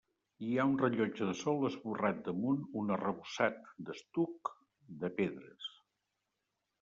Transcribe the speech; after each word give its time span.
Hi 0.45 0.55
ha 0.59 0.63
un 0.67 0.71
rellotge 0.83 1.25
de 1.29 1.33
sol 1.41 1.67
esborrat 1.67 2.23
damunt 2.27 2.63
un 2.83 2.93
arrebossat 2.95 3.59
d'estuc 3.91 4.51
de 5.05 5.13
pedres. 5.21 5.69